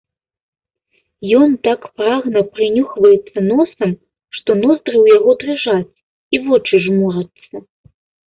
Ён 1.39 1.49
так 1.67 1.83
прагна 1.97 2.41
прынюхваецца 2.55 3.39
носам, 3.51 3.91
што 4.39 4.57
ноздры 4.63 4.95
ў 5.03 5.19
яго 5.19 5.31
дрыжаць 5.43 5.93
і 6.39 6.43
вочы 6.47 6.75
жмурацца. 6.87 7.55